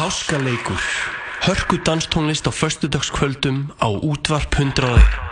Háskaleikur 0.00 0.80
Hörku 1.44 1.76
danstónlist 1.84 2.48
á 2.48 2.52
föstudagskvöldum 2.60 3.68
á 3.76 3.88
útvarp 3.92 4.54
hundraði 4.56 5.29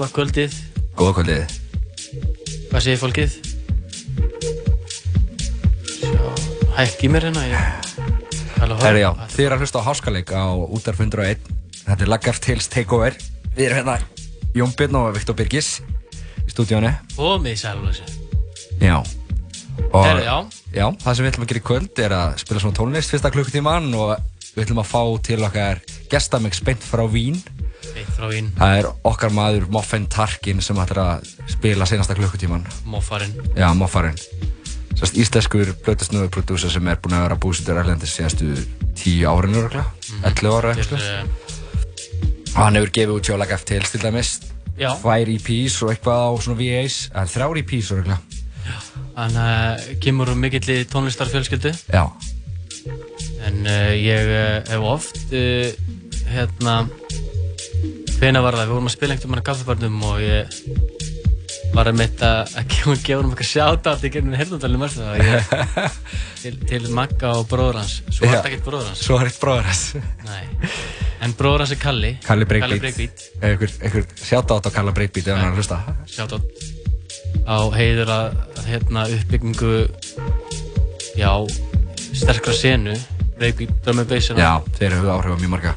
góða 0.00 0.14
kvöldið. 0.16 0.54
Góða 0.96 1.12
kvöldið. 1.18 1.56
Hvað 2.70 2.84
segir 2.86 3.00
fólkið? 3.02 3.34
Sjá, 5.90 6.22
hækki 6.78 7.10
mér 7.12 7.26
hérna. 7.28 7.42
Herri 8.80 9.02
já, 9.02 9.10
þið 9.34 9.44
eru 9.44 9.58
að 9.58 9.64
hlusta 9.64 9.82
á 9.84 9.88
háskaleik 9.90 10.32
á 10.32 10.56
útarf 10.72 11.02
101. 11.04 11.44
Þetta 11.82 12.06
er 12.06 12.12
Laggart 12.14 12.48
Hills 12.48 12.70
Takeover. 12.72 13.18
Við 13.58 13.66
erum 13.66 13.80
hérna 13.82 13.98
Jón 14.56 14.72
Björn 14.78 15.00
og 15.02 15.12
Viktor 15.18 15.36
Birgis 15.36 15.68
í 16.46 16.48
stúdíónu. 16.48 16.94
Komið 17.18 17.58
í 17.58 17.60
sæluleysi. 17.60 18.08
Já. 18.80 19.02
Og, 19.90 20.00
Herri, 20.06 20.24
já. 20.24 20.36
Já, 20.72 20.86
það 20.96 21.12
sem 21.12 21.26
við 21.26 21.32
ætlum 21.34 21.44
að 21.44 21.52
gera 21.52 21.60
í 21.60 21.68
kvöld 21.68 22.04
er 22.06 22.16
að 22.22 22.40
spila 22.40 22.64
svona 22.64 22.80
tónlist 22.80 23.12
fyrsta 23.12 23.34
klukkutíman 23.34 23.92
og 24.00 24.16
við 24.54 24.64
ætlum 24.64 24.80
að 24.80 24.92
fá 24.94 25.02
til 25.28 25.42
okkar 25.44 25.84
gestamix 26.08 26.64
beint 26.64 26.88
frá 26.88 27.04
Vín. 27.04 27.42
Vín, 28.28 28.50
Það 28.58 28.76
er 28.78 28.88
okkar 29.08 29.30
maður 29.32 29.66
Moffen 29.72 30.06
Tarkin 30.12 30.60
sem 30.62 30.76
ætlar 30.76 31.00
að 31.04 31.28
spila 31.48 31.86
senasta 31.86 32.14
klukkutíman. 32.18 32.66
Moffarinn. 32.84 33.32
Já, 33.56 33.68
Moffarinn. 33.74 34.18
Sérst 34.98 35.16
íslenskur 35.16 35.70
blötasnöðu 35.86 36.28
prodúsar 36.34 36.70
sem 36.74 36.88
er 36.90 36.98
búinn 37.00 37.16
að 37.16 37.22
vera 37.28 37.36
búsittur 37.40 37.78
erlendis 37.80 38.12
síðastu 38.18 38.50
tíu 38.98 39.28
árinu 39.30 39.62
örgla, 39.64 39.84
11 40.28 40.50
ára 40.58 40.74
eitthvað. 40.74 41.00
uh, 41.00 41.24
Og 42.50 42.58
hann 42.64 42.76
hefur 42.76 42.90
gefið 42.98 43.14
út 43.14 43.28
sjá 43.30 43.36
Lag 43.38 43.52
F 43.54 43.64
til 43.64 43.80
dæmis, 44.02 44.32
já, 44.76 44.90
tvær 45.00 45.30
EPs 45.36 45.76
og 45.86 45.92
eitthvað 45.94 46.24
á 46.26 46.30
svona 46.42 46.58
VAs, 46.58 46.96
eða 47.14 47.30
þrjár 47.32 47.60
EPs 47.62 47.90
örgla. 47.96 48.18
hann 49.16 49.36
uh, 49.38 49.88
kemur 50.02 50.28
úr 50.34 50.36
mikill 50.42 50.66
í 50.74 50.84
tónlistarfjölskyldu. 50.90 51.72
Já, 51.94 52.04
En 53.46 53.62
uh, 53.64 53.94
ég 53.96 54.28
uh, 54.28 54.68
hef 54.68 54.84
oft, 54.84 55.16
hérna, 56.30 56.74
hvena 58.20 58.42
var 58.44 58.56
það? 58.58 58.66
Við 58.68 58.74
vorum 58.76 58.90
að 58.90 58.94
spila 58.94 59.14
einhvern 59.14 59.32
veginn 59.32 59.42
á 59.42 59.48
kaffibarnum 59.48 60.02
og 60.10 60.20
ég 60.20 60.44
var 61.74 61.88
að 61.90 61.98
mitt 62.00 62.22
að 62.26 62.56
gefa 62.72 62.94
gefa 63.04 63.20
um 63.22 63.30
eitthvað 63.30 63.48
sjátátt 63.50 64.04
í 64.04 64.10
gegnum 64.12 64.36
herndundalinn 64.38 64.80
mörgstu 64.82 65.04
það. 65.06 65.20
Ég, 65.24 65.52
til, 66.42 66.52
til 66.68 66.88
Magga 66.96 67.32
og 67.38 67.46
bróður 67.50 67.78
hans. 67.80 68.00
Svo 68.10 68.26
var 68.26 68.36
þetta 68.40 68.50
ekkert 68.50 68.66
bróður 68.66 68.90
hans. 68.90 69.04
svo 69.06 69.18
er 69.20 69.30
eitt 69.30 69.38
bróður 69.42 69.68
hans. 69.70 69.84
Nei. 70.26 70.42
En 71.24 71.34
bróður 71.38 71.64
hans 71.64 71.74
er 71.76 71.80
Kalli. 71.80 72.10
Kalli 72.26 72.48
Breakbeat. 72.50 72.74
Kalli 72.74 72.82
Breakbeat. 72.84 73.24
Einhver, 73.46 73.74
einhver 73.84 74.08
sjátt 74.18 74.54
átt 74.56 74.68
á 74.68 74.70
Kalla 74.74 74.94
Breakbeat 74.96 75.30
ef 75.30 75.40
hann 75.40 75.56
hlusta. 75.56 75.80
Sjátátt 76.10 76.66
á 77.46 77.58
heiður 77.76 78.10
að, 78.14 78.40
að 78.58 78.66
hérna 78.72 79.06
uppbyggingu, 79.14 79.72
já, 81.18 81.30
sterkra 82.18 82.56
senu. 82.56 82.98
Breakbeat, 83.38 83.78
drum 83.86 84.02
and 84.02 84.10
bass. 84.10 84.32
Já, 84.34 84.52
þeir 84.76 84.98
eru 84.98 85.14
áhrif 85.14 85.38
á 85.38 85.40
mjög 85.40 85.54
marga. 85.54 85.76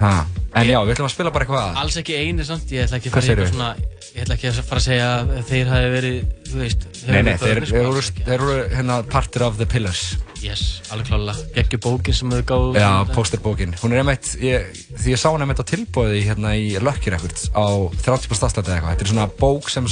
Ha. 0.00 0.16
En 0.56 0.70
já, 0.70 0.78
við 0.86 0.94
ætlum 0.94 1.06
að 1.06 1.12
spila 1.12 1.30
bara 1.34 1.44
eitthvað. 1.44 1.74
Alls 1.82 1.96
ekki 2.00 2.14
eini 2.16 2.44
samt, 2.48 2.70
ég 2.72 2.86
ætla 2.86 2.96
ekki 2.96 3.10
að 3.10 3.16
fara 3.16 3.26
eitthvað 3.32 3.50
svona, 3.50 3.66
ég 4.06 4.22
ætla 4.22 4.36
ekki 4.38 4.46
að 4.48 4.60
fara 4.64 4.80
að 4.80 4.86
segja 4.86 5.08
að 5.12 5.32
þeir 5.50 5.66
hafi 5.72 5.90
verið, 5.92 6.16
þú 6.46 6.60
veist, 6.62 6.86
Nei, 7.06 7.18
nei, 7.26 7.34
þeir, 7.42 7.60
eru, 8.36 8.54
hérna 8.72 8.96
partur 9.12 9.44
of 9.44 9.58
the 9.60 9.66
pillars. 9.68 10.02
Yes, 10.40 10.62
alveg 10.94 11.10
klálega. 11.10 11.44
Gekki 11.58 11.80
bókin 11.84 12.16
sem 12.16 12.32
þau 12.32 12.42
gáðu. 12.48 12.80
Já, 12.80 12.88
pósterbókin. 13.12 13.76
Hún 13.82 13.92
er 13.92 14.00
einmitt, 14.00 14.32
ég, 14.40 14.80
því 14.96 15.12
ég 15.12 15.20
sá 15.20 15.28
hún 15.28 15.44
einmitt 15.44 15.60
á 15.60 15.66
tilbúið 15.68 16.16
hérna 16.24 16.54
í 16.56 16.72
Lucky 16.80 17.12
Records 17.12 17.50
á 17.52 17.66
30% 18.00 18.48
afslætti 18.48 18.72
eða 18.72 18.76
eitthvað. 18.78 18.92
Þetta 18.96 19.04
er 19.04 19.12
svona 19.12 19.28
bók 19.40 19.68
sem 19.72 19.84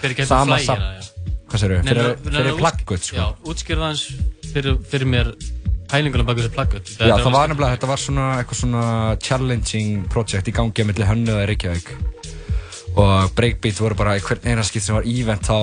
Fyrir 0.00 0.16
getur 0.16 0.30
sama 0.32 0.60
já. 0.60 0.74
Hvað 1.50 1.58
segir 1.60 1.84
Nei, 1.84 1.94
Fyrir, 2.30 2.56
plaggut, 2.56 3.02
sko. 3.04 3.24
Pælingunum 5.90 6.28
baka 6.28 6.42
þessu 6.42 6.54
plaggut. 6.54 6.92
Já, 6.96 7.14
það 7.18 7.32
var 7.34 7.50
nefnilega, 7.50 7.76
þetta 7.76 7.90
var 7.90 8.02
svona 8.04 8.26
eitthvað 8.38 8.60
svona 8.62 8.84
challenging 9.26 10.04
project 10.12 10.50
í 10.50 10.54
gangi 10.54 10.84
að 10.84 10.90
milli 10.92 11.08
hönnuða 11.08 11.46
í 11.46 11.50
Reykjavík 11.50 11.94
og 13.00 13.32
Breakbeat 13.38 13.80
voru 13.80 13.98
bara 13.98 14.16
í 14.18 14.22
hvern 14.24 14.46
eina 14.50 14.64
skipt 14.66 14.86
sem 14.86 14.96
var 14.96 15.06
event 15.06 15.46
þá 15.46 15.56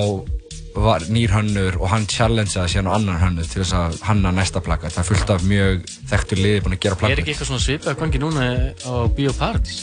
var 0.77 1.03
nýr 1.09 1.31
hönnur 1.33 1.77
og 1.81 1.89
hann 1.89 2.05
challengeaði 2.09 2.69
síðan 2.75 2.89
á 2.93 2.97
annan 2.97 3.21
hönnuð 3.21 3.49
til 3.49 3.63
þess 3.63 3.75
að 3.77 3.97
hanna 4.07 4.31
næsta 4.35 4.61
plaggat 4.63 4.93
það 4.93 5.01
er 5.01 5.07
fullt 5.09 5.33
af 5.33 5.45
mjög 5.49 5.87
þekktur 6.11 6.41
liði 6.43 6.63
búin 6.65 6.77
að 6.77 6.83
gera 6.85 6.97
Er 6.97 7.01
plaggat 7.01 7.21
ekki 7.23 7.33
eitthvað 7.33 7.49
svona 7.49 7.65
svipað 7.65 7.93
að 7.93 8.01
gangi 8.03 8.21
núna 8.21 8.47
á 8.85 8.93
Bíóparadís? 9.17 9.79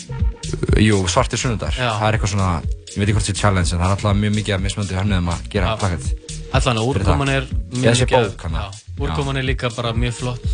Jú, 0.78 1.00
svartir 1.10 1.42
sunnundar, 1.42 1.74
Já. 1.74 1.90
það 1.98 2.06
er 2.08 2.18
eitthvað 2.18 2.34
svona 2.36 2.50
ég 2.62 2.98
veit 3.00 3.08
ekki 3.08 3.16
hvort 3.18 3.26
það 3.26 3.34
er 3.34 3.40
challenge 3.42 3.72
en 3.72 3.80
það 3.80 3.88
er 3.88 3.96
alltaf 3.96 4.20
mjög 4.22 4.36
mikið 4.38 4.56
af 4.56 4.64
mismöndi 4.68 5.00
hönnuðum 5.00 5.32
að 5.34 5.48
gera 5.50 5.74
Já. 5.74 6.23
Allan 6.54 6.78
að 6.80 6.90
úrkoman 6.92 7.32
er 7.32 7.46
þessi 7.74 8.06
mikið- 8.06 8.74
úrkoman 9.02 9.36
er 9.40 9.46
líka 9.46 9.70
bara 9.74 9.92
mjög 9.92 10.14
flott, 10.20 10.44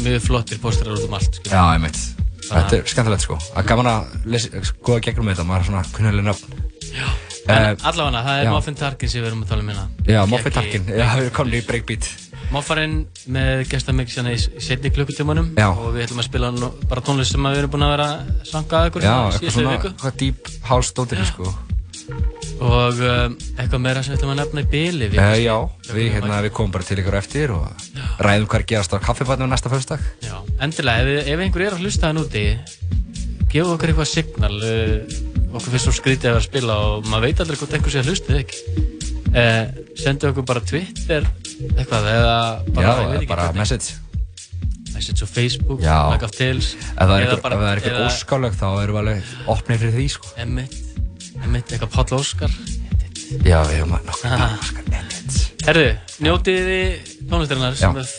mjög 0.00 0.22
flottir 0.24 0.58
pósterar 0.62 0.96
út 0.96 1.04
um 1.08 1.14
allt, 1.18 1.34
skilur. 1.34 1.52
Já, 1.52 1.76
ég 1.76 1.82
veit 1.82 1.98
Þetta 2.46 2.76
er 2.76 2.84
skemmtilegt 2.86 3.24
sko, 3.26 3.36
að 3.58 3.66
gaman 3.66 3.88
að 3.90 4.62
skoða 4.68 5.00
gegnum 5.02 5.26
þetta, 5.32 5.44
maður 5.48 5.64
er 5.64 5.66
svona 5.66 5.84
kunnileg 5.96 6.26
nöfn. 6.28 6.52
En 7.46 7.76
allavega, 7.82 8.22
það 8.22 8.38
er 8.38 8.44
já. 8.46 8.50
Muffin 8.54 8.74
Tarkin 8.78 9.10
sem 9.10 9.22
við 9.22 9.28
erum 9.30 9.42
að 9.42 9.48
tala 9.50 9.62
um 9.64 9.68
hérna. 9.72 9.88
Já, 10.06 10.20
Moffett 10.30 10.54
Tarkin, 10.54 10.86
við 10.86 11.30
komin 11.34 11.58
í 11.58 11.66
Breakbeat 11.66 12.08
Moffarinn 12.54 12.96
með 13.34 13.64
gestamixjana 13.70 14.32
í 14.34 14.38
setni 14.62 14.92
klukkutímanum. 14.94 15.52
Og 15.58 15.88
við 15.96 16.06
ætlum 16.06 16.22
að 16.22 16.28
spila 16.28 16.52
bara 16.86 17.02
tónlist 17.02 17.34
sem 17.34 17.42
við 17.42 17.62
erum 17.64 17.74
búin 17.74 17.86
að 17.86 17.94
vera 17.96 18.08
að 18.14 18.50
sanga 18.50 18.82
að 18.82 18.90
ykkur 18.92 19.02
Já, 19.02 19.10
eitthvað 19.10 19.38
síðustu 19.40 19.56
svona, 19.58 19.76
viku. 19.76 19.92
eitthvað 19.94 20.18
deep 20.22 20.52
house 20.70 20.94
dóttir 20.94 21.24
sko 21.26 21.54
og 22.56 23.00
um, 23.04 23.36
eitthvað 23.58 23.82
meira 23.84 24.02
sem 24.02 24.14
við 24.14 24.18
ætlum 24.20 24.32
að 24.32 24.40
nefna 24.40 24.64
í 24.64 24.68
byli 24.72 25.10
við, 25.12 25.20
uh, 25.20 25.36
Já, 25.42 25.56
við, 25.92 26.10
hérna, 26.14 26.40
við 26.46 26.54
komum 26.56 26.74
bara 26.74 26.88
til 26.88 26.98
ykkur 27.02 27.18
eftir 27.20 27.54
og 27.56 27.86
ræðum 28.24 28.48
hvað 28.48 28.62
er 28.62 28.66
gerast 28.72 28.96
á 28.96 28.98
kaffibarnum 29.02 29.52
næsta 29.52 29.98
Já, 30.24 30.36
endilega, 30.64 31.04
ef, 31.04 31.30
ef 31.34 31.44
einhver 31.46 31.66
er 31.66 31.76
að 31.76 31.84
hlusta 31.84 32.10
hann 32.10 32.22
úti 32.22 32.46
gefa 33.52 33.74
okkur 33.76 33.92
eitthvað 33.92 34.10
signal 34.10 34.56
uh, 34.56 34.96
okkur 35.56 35.72
finnst 35.72 35.88
svo 35.88 35.94
skrítið 35.96 36.30
að 36.30 36.34
vera 36.34 36.42
að 36.42 36.48
spila 36.48 36.78
og 36.86 37.10
maður 37.10 37.28
veit 37.28 37.42
aldrei 37.44 37.60
hvort 37.60 37.76
einhver 37.76 37.94
sé 37.94 38.02
að 38.02 38.10
hlusta 38.10 38.40
ekki. 38.40 38.58
Uh, 39.36 39.62
sendu 40.00 40.30
okkur 40.30 40.46
bara 40.48 40.62
Twitter 40.64 41.26
eitthvað 41.76 42.10
eða 42.12 42.34
bara, 42.72 42.86
Já, 42.86 43.14
ekki 43.18 43.30
bara 43.30 43.46
message. 43.56 43.96
Message 44.96 45.24
á 45.24 45.28
Facebook, 45.28 45.82
Já. 45.84 45.98
Lag 46.08 46.22
of 46.24 46.32
Tales 46.32 46.70
Ef 46.72 47.02
það 47.04 47.16
er 47.20 47.82
eða- 47.84 48.06
óskáleg 48.06 48.56
þá 48.56 48.68
erum 48.80 48.96
við 48.96 49.00
alveg 49.02 49.34
opnið 49.52 49.82
fyrir 49.82 49.96
því 49.98 50.06
sko. 50.14 50.30
Emmitt, 50.40 50.78
Emmitt, 51.46 51.70
eitthvað 51.70 51.92
Páll 51.94 52.18
Óskar. 52.18 52.54
Já, 53.46 53.60
við 53.66 53.76
erum 53.76 53.92
að 53.94 54.08
nokkuð 54.08 54.32
óskar 54.46 54.88
edit. 54.98 55.36
Herðu, 55.66 55.86
njótið 56.22 56.58
þið 56.66 57.12
tónlistarinnar 57.30 57.76
sem 57.78 57.96
er 58.00 58.10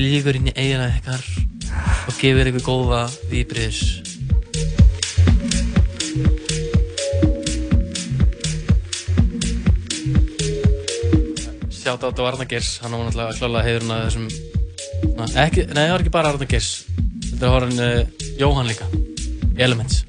líkur 0.00 0.38
inn 0.38 0.48
í 0.48 0.54
eigina 0.54 0.88
ykkar 0.94 1.24
og 2.08 2.18
gefur 2.18 2.50
ykkur 2.50 2.64
góða 2.64 3.00
víbriðs 3.30 3.80
Sjátt 11.80 12.04
átt 12.04 12.20
á 12.20 12.24
Arna 12.28 12.48
Geirs, 12.48 12.78
hann 12.84 12.96
var 12.96 13.08
náttúrulega 13.08 13.38
klálega 13.40 13.66
heiðurinn 13.68 13.96
að 13.96 14.04
þessum 14.08 14.28
ekki, 15.46 15.66
Nei, 15.72 15.82
það 15.84 15.94
var 15.94 16.04
ekki 16.04 16.16
bara 16.16 16.34
Arna 16.34 16.52
Geirs 16.52 16.70
Þetta 17.30 17.56
var 17.56 17.68
hann 17.68 17.82
uh, 17.88 18.30
Jóhann 18.40 18.72
líka 18.72 18.88
Elements 19.60 20.04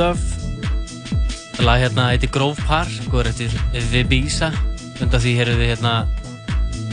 Stuff. 0.00 0.20
Það 1.58 1.66
lag 1.66 1.82
hérna 1.82 2.04
heitir 2.08 2.30
Grove 2.32 2.62
Park 2.64 3.10
og 3.10 3.18
er 3.20 3.26
eftir 3.34 3.52
Vibisa 3.90 4.46
undan 4.96 5.20
því 5.20 5.34
heyrðu 5.36 5.56
við 5.58 5.72
hérna 5.74 5.92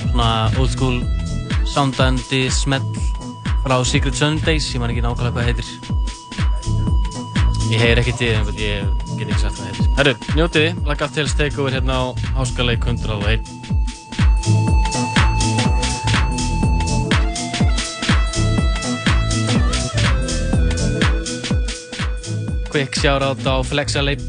svona 0.01 0.27
old 0.59 0.73
school 0.73 0.97
soundandi 1.71 2.41
smell 2.51 2.83
frá 3.63 3.77
Secret 3.87 4.19
Sundays. 4.19 4.67
Ég 4.75 4.83
man 4.83 4.91
ekki 4.91 5.05
nákvæmlega 5.05 5.37
hvað 5.37 5.47
heitir. 5.53 5.69
Ég 7.71 7.79
heyr 7.79 8.03
ekki 8.03 8.17
til 8.19 8.33
en 8.41 8.51
ég 8.59 8.91
get 9.13 9.29
ekki 9.29 9.39
sagt 9.45 9.61
hvað 9.61 9.69
heitir. 9.69 9.87
Herru, 10.01 10.15
njótiði, 10.35 10.75
lagga 10.89 11.07
til 11.15 11.31
steikover 11.31 11.79
hérna 11.79 12.01
á 12.03 12.05
Háskaleik 12.41 12.91
101 12.91 13.56
quick 22.77 22.93
shoutout 23.01 23.41
á 23.41 23.57
Flexa 23.65 24.03
Leip 24.05 24.21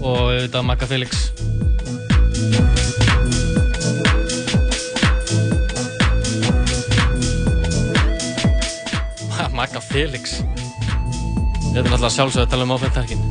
og 0.00 0.30
auðvitað 0.32 0.62
Magga 0.64 0.86
Felix. 0.88 1.10
Magga 9.52 9.82
Felix. 9.84 10.38
Þetta 10.40 11.76
er 11.76 11.90
náttúrulega 11.90 12.14
sjálfsögð 12.16 12.46
að 12.46 12.50
tala 12.54 12.64
um 12.64 12.72
áfendarkin 12.78 13.29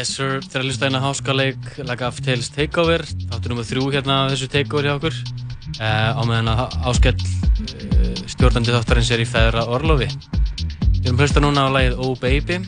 Yes 0.00 0.14
sir, 0.16 0.38
þegar 0.40 0.62
að 0.62 0.68
hlusta 0.70 0.86
hérna 0.86 1.00
háskaleik 1.04 1.66
Lag 1.84 2.00
of 2.06 2.20
Tales 2.24 2.46
Takeover. 2.54 3.02
Þáttur 3.04 3.52
nummið 3.52 3.66
þrjú 3.68 3.90
hérna 3.92 4.14
þessu 4.30 4.46
takeover 4.48 4.86
hjá 4.88 4.92
okkur. 4.94 5.18
Uh, 5.76 6.16
á 6.16 6.22
meðan 6.24 6.48
að 6.54 6.62
áskell 6.88 7.12
uh, 7.18 8.22
stjórnandi 8.32 8.72
þáttarins 8.72 9.12
er 9.12 9.20
í 9.20 9.28
feðra 9.28 9.66
orlofi. 9.68 10.08
Við 10.94 11.10
erum 11.10 11.20
hlusta 11.20 11.44
núna 11.44 11.66
á 11.68 11.74
lagið 11.76 12.00
Oh 12.00 12.16
Baby. 12.16 12.62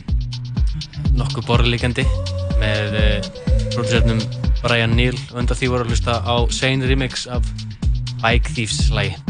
Nokkuð 1.17 1.49
borðlíkandi 1.49 2.05
með 2.61 3.01
uh, 3.01 3.33
produsernum 3.73 4.21
Brian 4.61 4.93
Neal. 4.93 5.17
Og 5.33 5.41
undan 5.41 5.57
því 5.57 5.73
voru 5.73 5.87
að 5.87 5.95
hlusta 5.95 6.21
á 6.21 6.35
Sane 6.53 6.85
remix 6.85 7.25
af 7.25 7.49
Bike 8.21 8.53
Thieves 8.53 8.91
lagi 8.93 9.22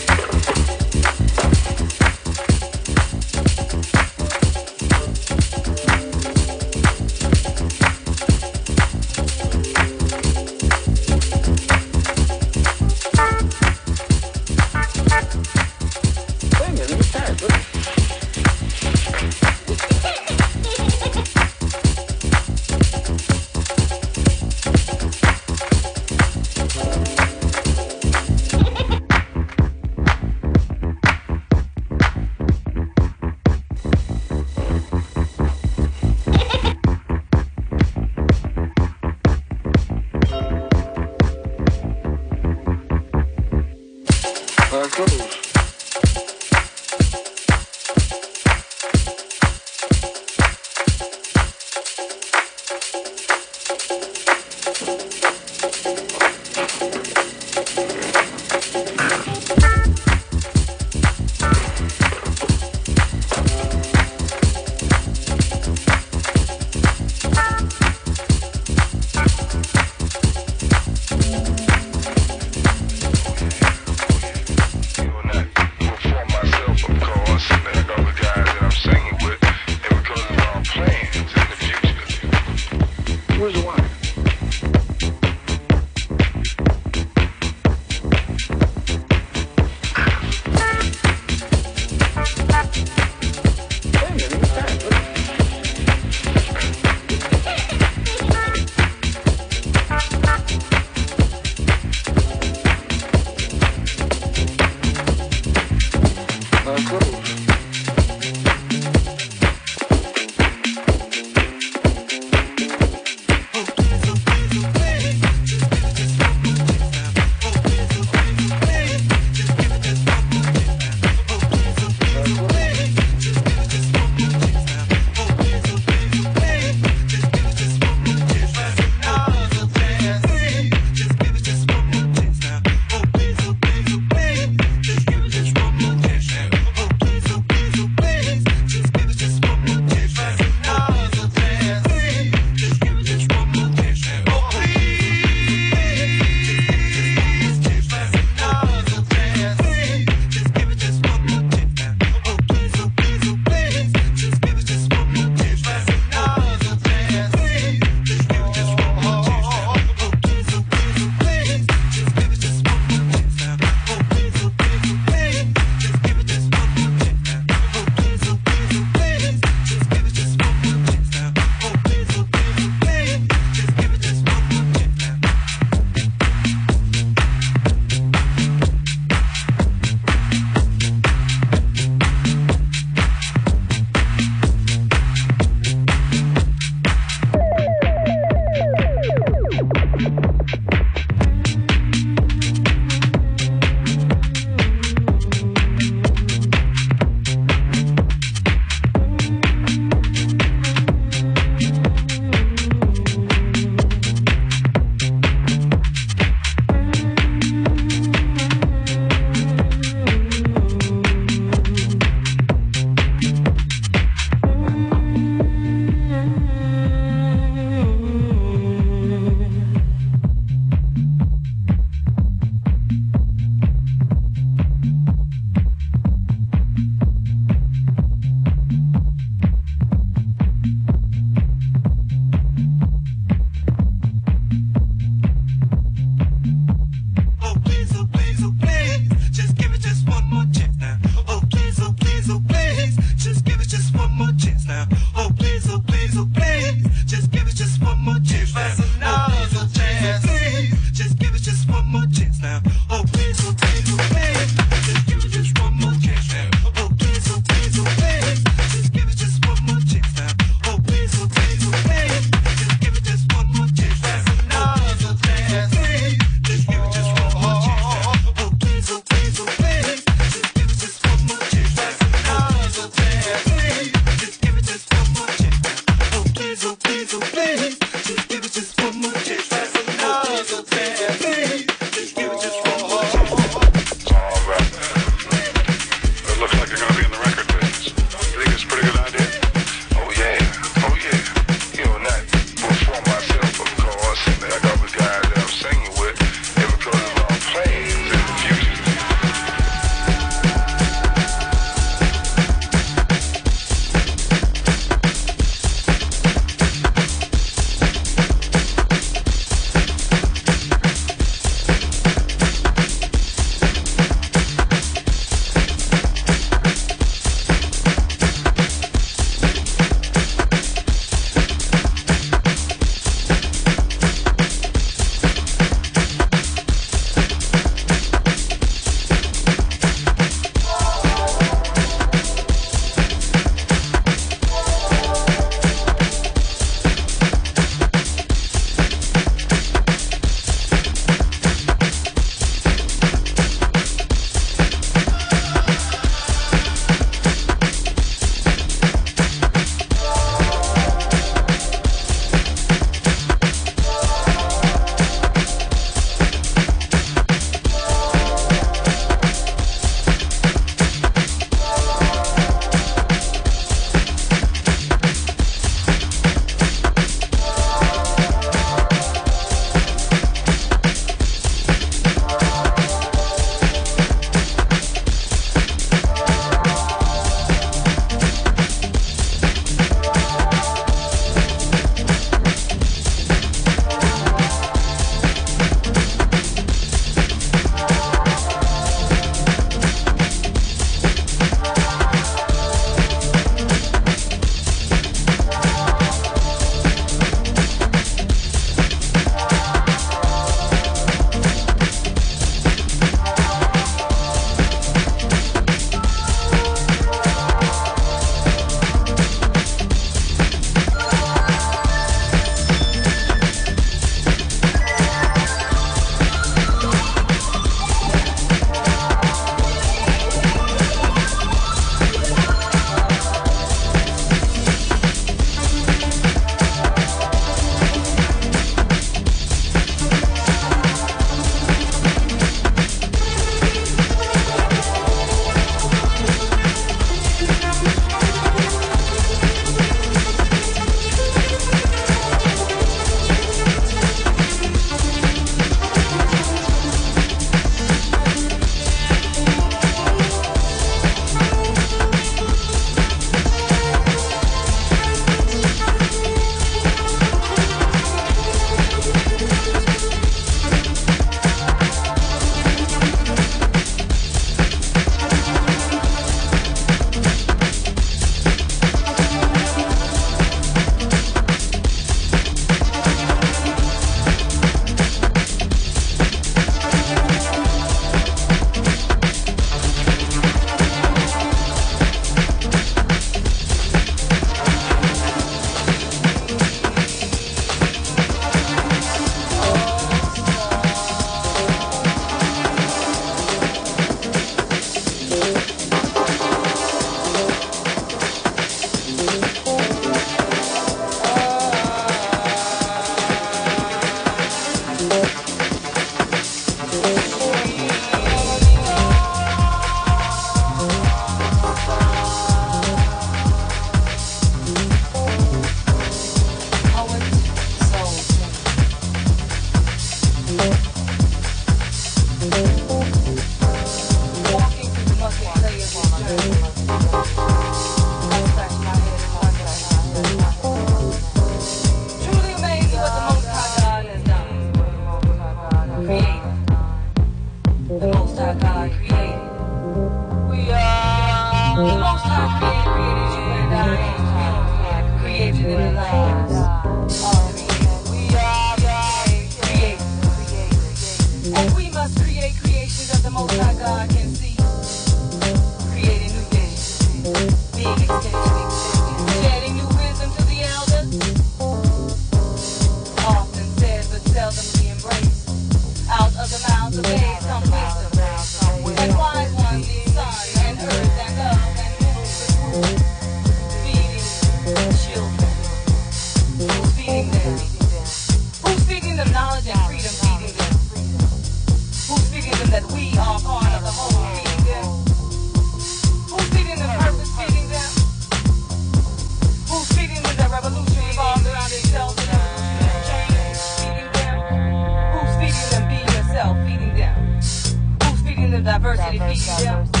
that 599.17 599.27
verse, 599.27 599.45
that 599.45 599.87
verse. 599.93 600.00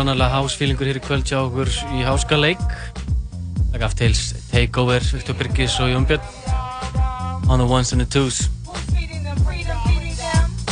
sannarlega 0.00 0.32
hásfílingur 0.32 0.88
hér 0.88 0.96
í 0.96 1.02
kvöld 1.04 1.28
hjá 1.28 1.42
okkur 1.42 1.68
í 1.92 2.04
háskaleik 2.06 2.62
Like 3.70 3.84
After 3.84 4.06
Tales, 4.06 4.32
Takeover, 4.48 5.04
Viktor 5.12 5.36
Birgis 5.36 5.76
og 5.80 5.90
Jón 5.92 6.06
Björn. 6.08 6.24
On 7.48 7.58
the 7.58 7.66
ones 7.66 7.92
and 7.92 8.00
the 8.00 8.08
twos. 8.08 8.48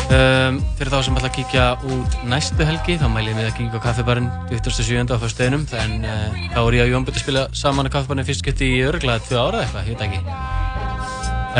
Um, 0.09 0.63
Fyrir 0.79 0.89
þá 0.89 1.03
sem 1.05 1.19
ætla 1.21 1.29
að 1.29 1.35
kíkja 1.37 1.67
út 1.85 2.17
næstu 2.25 2.65
helgi 2.65 2.97
þá 2.97 3.05
mæl 3.13 3.27
ég 3.29 3.37
mig 3.37 3.51
að 3.51 3.59
kíkja 3.59 3.77
á 3.77 3.85
kaffibarinn 3.85 4.31
27. 4.49 5.05
á 5.13 5.21
fyrsteginum 5.21 5.67
en 5.77 6.09
uh, 6.09 6.39
þá 6.55 6.61
er 6.63 6.79
ég 6.79 6.87
og 6.87 6.93
Jón 6.95 7.05
Björn 7.05 7.21
að 7.21 7.25
spila 7.27 7.47
saman 7.53 7.93
á 7.93 7.93
kaffibarinn 7.93 8.29
fyrst 8.31 8.47
gett 8.49 8.65
í 8.65 8.71
örglaða 8.89 9.27
tvö 9.29 9.43
ára 9.45 9.65
eitthvað, 9.67 9.93
ég 9.93 9.99
veit 9.99 10.07
ekki. 10.09 10.21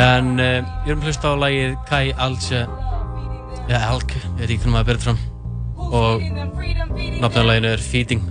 En 0.09 0.33
uh, 0.41 0.55
ég 0.87 0.89
er 0.89 0.97
um 0.97 1.05
hlust 1.05 1.21
á 1.21 1.31
lægið 1.37 1.77
Kai 1.85 2.05
Alce 2.17 2.65
eða 3.69 3.85
Alk, 3.93 4.17
ég 4.17 4.41
veit 4.41 4.49
ekki 4.49 4.63
hvernig 4.63 4.79
maður 4.79 4.89
berður 4.89 5.05
fram. 5.11 5.27
Og 5.89 6.48
Nafnarlegin 7.19 7.63
er 7.63 7.79
Feeding. 7.79 8.21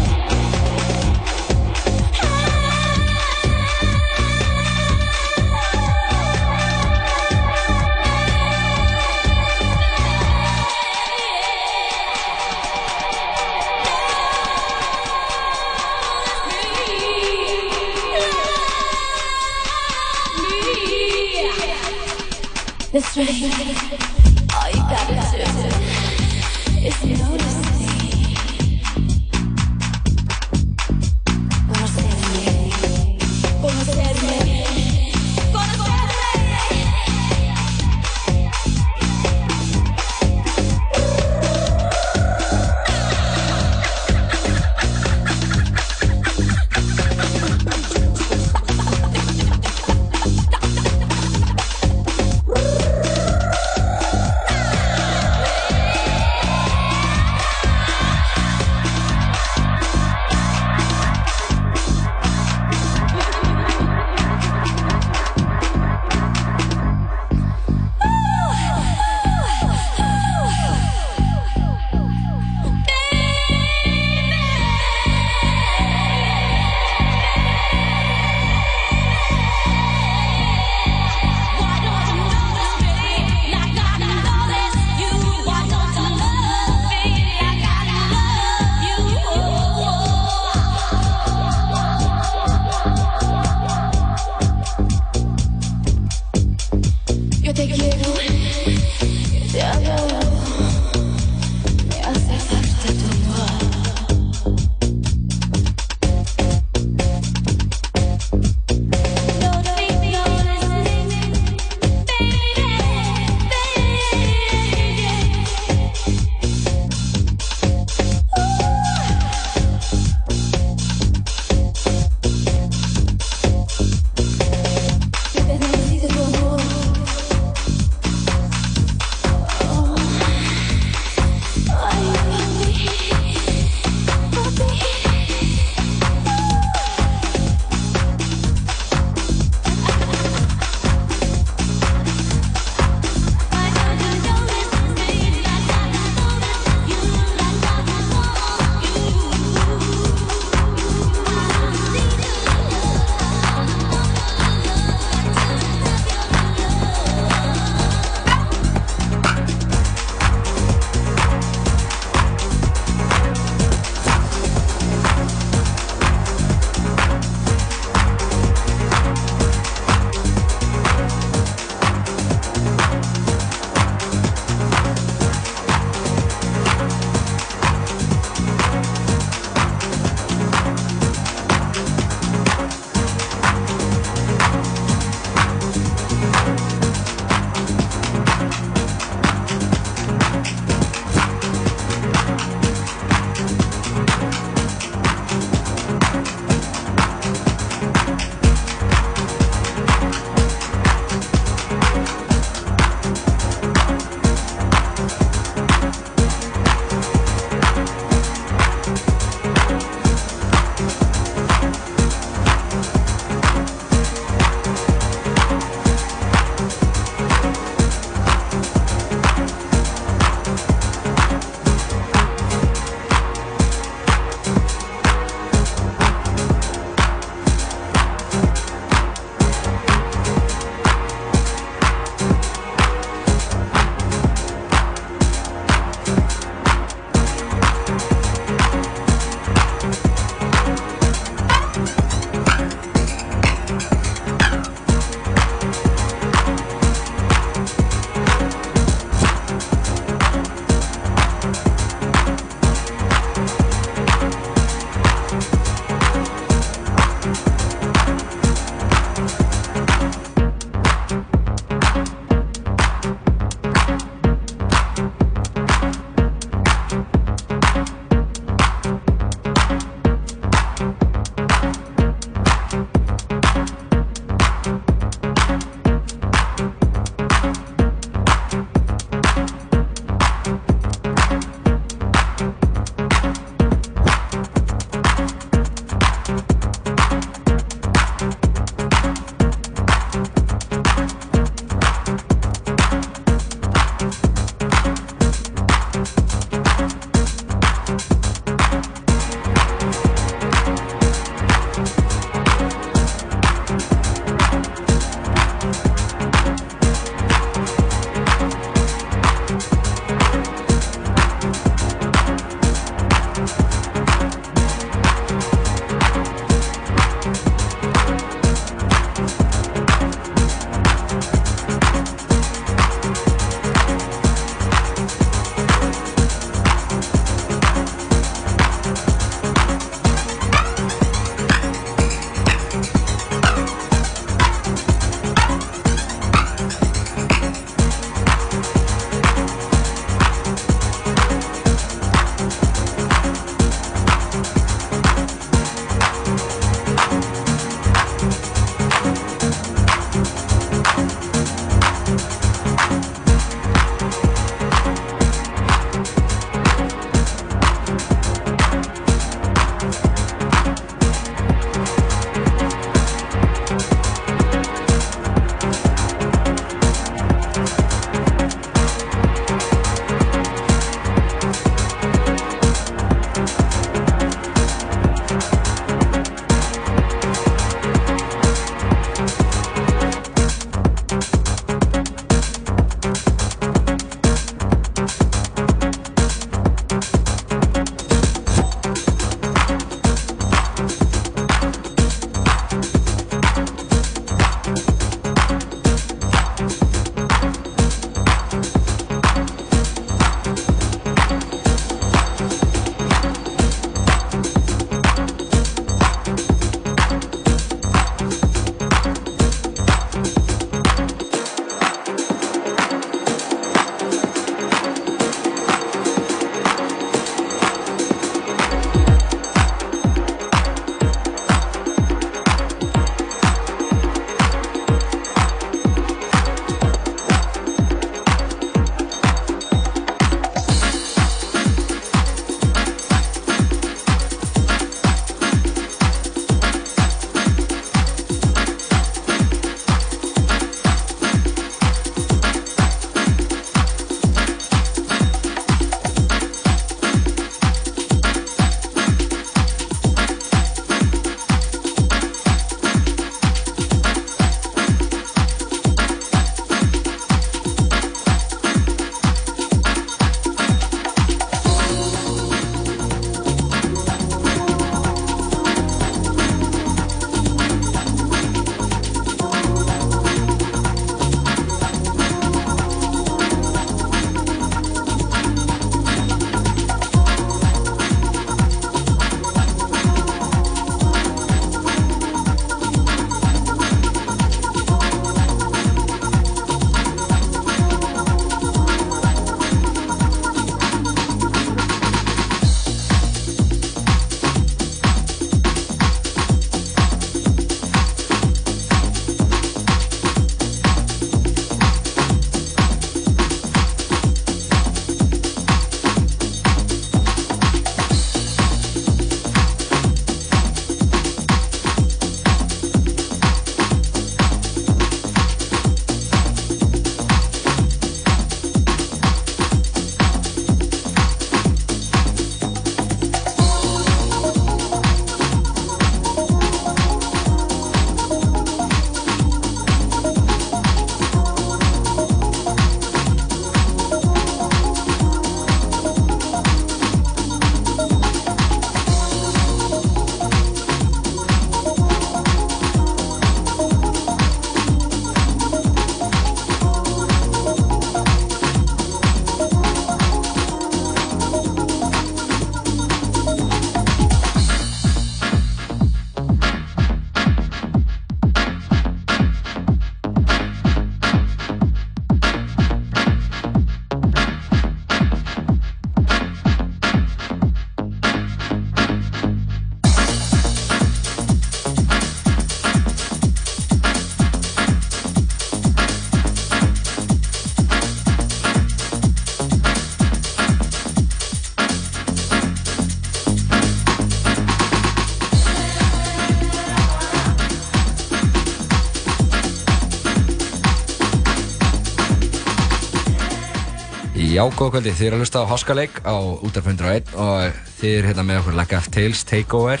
góða 594.74 594.90
kvöldi, 594.96 595.12
þið 595.14 595.26
eru 595.28 595.36
að 595.36 595.42
hlusta 595.44 595.60
á 595.62 595.70
Háskaleik 595.70 596.14
á 596.26 596.34
Útarf 596.66 596.86
101 596.90 597.28
og 597.38 597.76
þið 598.00 598.12
eru 598.18 598.26
hérna 598.30 598.44
með 598.46 598.56
okkur 598.62 598.74
Lack 598.78 598.92
of 598.96 599.06
Tales 599.14 599.40
Takeover 599.46 600.00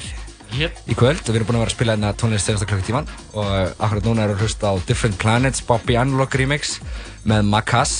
Jep. 0.56 0.72
í 0.90 0.94
kvöld 0.98 1.20
og 1.22 1.28
við 1.30 1.36
erum 1.40 1.48
búin 1.50 1.58
að 1.58 1.62
vera 1.64 1.70
að 1.70 1.76
spila 1.76 1.92
hérna 1.96 2.10
tónlist 2.18 2.46
senasta 2.48 2.66
klukkutíman 2.70 3.06
og 3.36 3.46
akkurat 3.82 4.04
núna 4.08 4.20
erum 4.24 4.34
við 4.36 4.40
að 4.40 4.44
hlusta 4.46 4.64
á 4.70 4.74
Different 4.88 5.16
Planets 5.22 5.60
Bobby 5.66 5.94
Analog 6.00 6.30
remix 6.38 6.62
með 7.26 7.40
Makas 7.52 7.92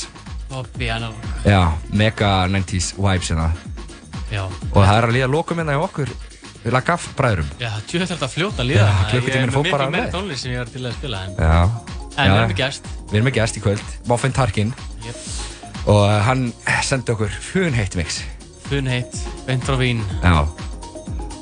Bobby 0.50 0.86
Analog. 0.94 1.18
Já, 1.46 1.62
mega 1.92 2.30
90s 2.50 2.86
vibes 2.98 3.28
hérna 3.30 3.48
Já. 4.32 4.42
og 4.46 4.80
það 4.80 4.96
er 4.96 5.04
að 5.10 5.14
líða 5.18 5.30
lokum 5.36 5.58
hérna 5.62 5.72
hjá 5.76 5.82
okkur 5.86 6.08
Lack 6.74 6.88
of 6.94 7.02
bræðurum 7.18 7.48
Já, 7.62 7.70
tjóð 7.86 8.08
þetta 8.10 8.28
fljóta 8.32 8.58
að 8.64 8.68
líða. 8.72 8.86
Já, 8.86 8.90
klukkutíminn 9.14 9.46
Ég 9.46 9.46
er 9.46 9.50
með 9.54 9.58
bara 9.70 9.86
mikið 9.86 9.94
meira 9.94 10.06
leið. 10.06 10.14
tónlist 10.16 10.42
sem 10.42 10.50
ég 10.56 10.60
var 10.64 10.70
til 10.74 10.84
að 10.86 10.92
spila 10.98 11.18
en, 11.22 11.30
Já, 11.38 11.60
en 12.16 12.16
við 12.16 12.22
erum 12.36 12.50
með 12.50 12.58
gæst. 12.64 12.82
Við 13.06 13.16
erum 13.20 13.28
með 13.30 13.36
gæst 13.38 13.54
og 15.86 16.00
uh, 16.02 16.20
hann 16.26 16.48
sendi 16.86 17.14
okkur 17.14 17.30
funheitt 17.52 17.96
mix 17.98 18.22
Fun 18.66 18.88
heitt, 18.90 19.14
beint 19.46 19.62
frá 19.62 19.76
Vín. 19.78 20.00
Já 20.24 20.40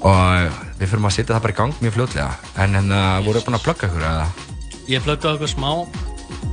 og 0.05 0.59
við 0.76 0.90
fyrir 0.90 1.07
að 1.09 1.14
setja 1.16 1.32
það 1.32 1.45
bara 1.47 1.55
í 1.55 1.57
gang 1.57 1.78
mjög 1.80 1.95
fljótlega 1.97 2.57
en 2.61 2.76
hérna 2.76 2.99
voru 3.24 3.38
við 3.40 3.47
búin 3.47 3.57
að 3.57 3.62
plugga 3.64 3.88
ykkur 3.88 4.05
eða? 4.05 4.26
Ég 4.92 5.07
pluggaði 5.07 5.38
okkur 5.38 5.53
smá. 5.55 5.70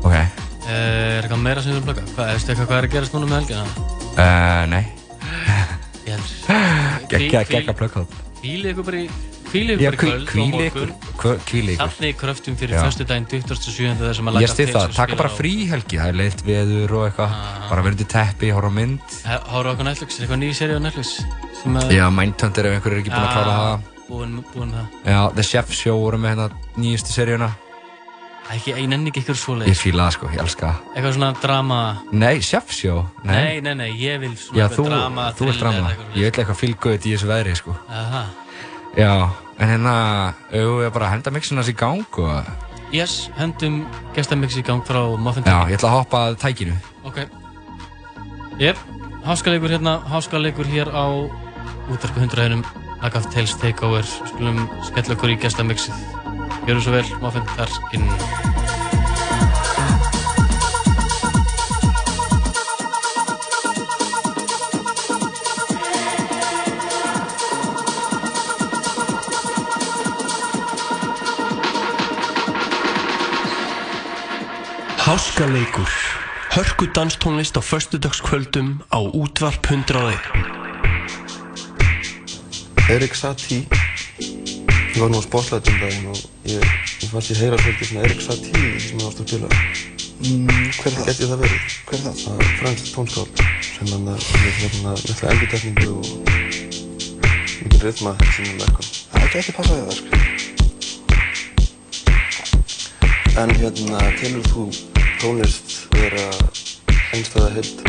Ok, 0.05 0.15
Uh, 0.61 1.17
er 1.17 1.23
eitthvað 1.25 1.39
meira 1.41 1.61
sem 1.65 1.71
erum 1.73 1.87
pluggað? 1.87 2.09
Hvað, 2.13 2.27
veistu 2.35 2.51
eitthvað 2.53 2.67
hvað 2.69 2.77
er 2.77 2.85
að 2.85 2.91
gerast 2.93 3.13
núna 3.15 3.27
með 3.31 3.39
helgina? 3.41 3.87
uh, 4.13 4.63
nei 4.69 4.83
Ég 6.05 6.11
held. 6.13 6.27
Gekka, 7.11 7.41
gekka 7.49 7.73
plugga 7.79 8.03
það 8.03 8.19
Hvílið 8.43 8.69
ykkur 8.75 8.85
bara 8.91 8.99
í, 9.01 9.07
hvílið 9.51 9.81
Já, 9.83 9.89
ykkur 9.91 9.99
kvöld 10.01 10.27
kvíli 10.31 10.65
ykkur 10.69 10.91
Hvíli 11.45 11.73
ykkur 11.75 11.81
Safnið 11.81 12.09
í 12.11 12.15
kröftum 12.21 12.55
fyrir 12.59 12.75
Já. 12.77 12.81
förstu 12.85 13.05
daginn 13.09 13.27
27. 13.29 13.95
þar 14.01 14.15
sem 14.19 14.29
að 14.31 14.37
Ég 14.41 14.47
of 14.49 14.53
stið 14.55 14.71
Tales 14.71 14.87
það, 14.91 14.95
taka 14.99 15.17
bara 15.21 15.31
frí 15.37 15.53
helgi, 15.69 15.97
það 16.01 16.11
er 16.13 16.19
leitt 16.21 16.43
veður 16.47 16.93
og 16.97 17.03
eitthvað 17.09 17.31
Ah. 17.31 17.65
bara 17.69 17.81
verður 17.85 18.01
til 18.01 18.09
teppi, 18.15 18.51
horfa 18.55 18.71
mynd 18.73 19.17
Horfa 19.51 19.73
okkur 19.75 19.87
Netflix, 19.89 20.19
er 20.19 20.25
eitthvað 20.25 20.41
ný 20.41 20.51
seri 20.55 20.77
á 20.77 20.81
Netflix? 20.81 21.11
Já, 21.91 22.05
Mindhunter 22.09 22.65
ef 22.65 22.77
einhver 22.79 22.95
er 22.95 23.01
ekki 23.03 23.11
búin 23.11 23.27
að 23.27 23.35
klára 23.35 23.57
það 23.57 23.89
Búin, 24.11 24.43
það. 24.53 24.87
Já, 25.07 25.19
The 25.35 25.43
Chef 25.43 25.71
Show 25.71 25.99
voru 26.01 26.17
með 26.19 26.33
hérna 26.35 26.49
nýjustu 26.77 27.13
seríuna 27.15 27.51
er 28.51 28.57
ekki, 28.57 28.73
ég 28.75 28.87
nenni 28.91 29.11
ekki 29.13 29.21
ykkur 29.23 29.37
Ég 29.37 29.43
svoleiðis. 29.45 29.79
fíla 29.79 30.07
það 30.09 30.15
sko, 30.17 30.27
ég 30.33 30.41
elska 30.43 30.67
það 30.67 30.95
Eitthvað 30.97 31.13
svona 31.15 31.29
drama... 31.41 31.77
Nei, 32.11 32.41
Chef 32.43 32.71
Show? 32.75 33.05
Nei, 33.23 33.61
nei, 33.63 33.73
nei, 33.79 33.91
ég 33.95 34.19
vil 34.19 34.33
svona 34.35 34.57
Já, 34.59 34.65
eitthvað 34.67 34.75
þú, 34.75 34.85
drama, 34.89 35.27
þú 35.37 35.45
vilt 35.47 35.59
thriller, 35.61 35.71
drama 35.71 36.15
Ég 36.15 36.25
vil 36.25 36.31
eitthvað 36.43 36.59
good 36.81 37.05
í 37.07 37.13
þessu 37.15 37.29
veðri 37.31 37.55
sko 37.61 37.77
Aha. 37.87 38.23
Já, 38.97 39.29
en 39.59 39.69
hérna, 39.71 39.93
auðvitað 40.51 40.93
bara 40.97 41.07
að 41.07 41.13
henda 41.15 41.33
mixin 41.37 41.61
hans 41.61 41.71
í 41.71 41.75
gang 41.77 42.19
og 42.19 42.51
Yes, 42.91 43.29
hendum 43.37 43.85
gestamix 44.15 44.57
í 44.59 44.63
gang 44.67 44.83
frá 44.83 44.99
Muffin 45.15 45.45
Já, 45.47 45.61
Tech. 45.63 45.71
ég 45.71 45.77
ætla 45.79 45.91
að 45.93 45.97
hoppa 46.01 46.23
að 46.27 46.39
tækinu 46.43 46.75
Ok. 47.07 47.21
Jep, 48.59 48.77
háskaleikur 49.25 49.71
hérna, 49.71 49.99
háskaleikur 50.11 50.67
hér 50.67 50.91
á 50.91 51.07
útvarpu 51.91 52.19
100 52.19 52.43
hennum 52.43 52.65
Lack 53.01 53.15
of 53.15 53.25
Tales 53.33 53.55
Takeover. 53.57 54.05
Skulum 54.05 54.67
skella 54.85 55.15
okkur 55.15 55.33
í 55.33 55.39
gestamixið. 55.41 56.03
Gjöru 56.67 56.83
svo 56.85 56.93
vel, 56.93 57.07
Muffin 57.23 57.47
Tarkin. 57.57 58.05
Háskaleikur 75.11 75.87
Hörku 76.49 76.85
danstónlist 76.91 77.55
á 77.59 77.61
föstudagskvöldum 77.61 78.83
á 78.87 78.99
útvarp 78.99 79.65
101 79.65 80.15
Erik 82.89 83.13
Satie 83.13 83.67
ég 84.95 84.99
var 85.03 85.09
nú 85.11 85.17
á 85.19 85.21
Spotlight 85.27 85.67
um 85.67 85.79
daginn 85.83 86.07
og 86.07 86.15
ég, 86.47 86.63
ég 87.03 87.09
fannst 87.11 87.31
ég 87.31 87.37
heyra 87.43 87.57
svolítið 87.59 87.87
svona 87.89 88.01
Erik 88.07 88.21
Satie 88.23 88.79
sem 88.79 88.97
ég 88.99 89.07
ást 89.09 89.19
að 89.19 89.27
spila 89.27 89.47
Mm, 90.21 90.47
hver 90.79 90.87
er 90.87 90.95
það? 90.95 91.05
geti 91.09 91.23
það 91.27 91.39
verið 91.43 91.59
Hver 91.89 91.99
er 91.99 92.03
það? 92.07 92.15
það 92.23 92.35
er 92.39 92.45
franskt 92.61 92.87
tónskáld 92.95 93.35
sem 93.67 93.87
hann 93.91 94.07
er 94.07 94.15
með 94.15 94.19
hérna 94.61 94.91
mikla 94.95 95.27
endurtekningu 95.33 95.89
og 95.91 96.05
mikil 97.59 97.81
rithma 97.83 98.11
í 98.15 98.23
sínum 98.37 98.57
verkum 98.63 98.87
Það 99.11 99.27
geti 99.35 99.51
passað 99.59 99.75
við 99.75 99.85
það, 99.91 99.95
sko. 99.99 100.09
en 103.41 103.49
hérna 103.59 103.99
telur 104.21 104.45
þú 104.53 104.63
tónlist 105.21 105.87
vera 105.93 106.23
einstæða 107.13 107.49
hild 107.53 107.81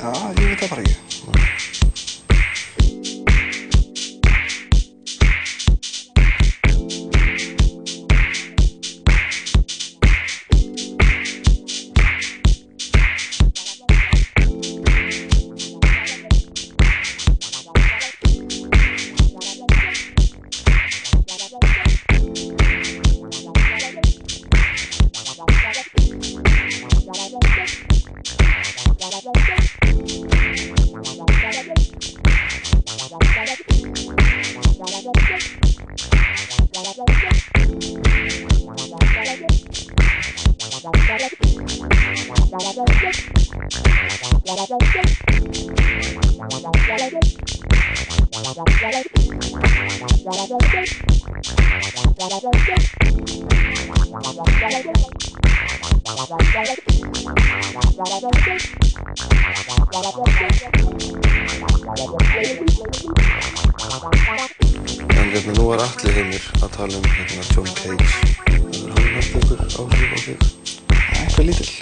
Já, 0.00 0.10
ég 0.40 0.48
veit 0.48 0.58
það 0.58 0.70
bara 0.72 0.82
ekki. 0.82 1.09
En 65.20 65.36
hérna 65.36 65.52
nú 65.54 65.72
er 65.72 65.80
allir 65.84 66.14
heimir 66.16 66.44
að 66.62 66.70
tala 66.76 66.96
um 66.96 67.06
hérna 67.16 67.44
John 67.54 67.70
Cage. 67.80 68.08
Hefur 68.56 68.90
hann 68.96 69.14
haft 69.18 69.36
einhver 69.36 69.60
áhrif 69.78 70.10
á 70.10 70.18
þig 70.24 70.59
Eitthvað 71.40 71.56
lítill. 71.56 71.72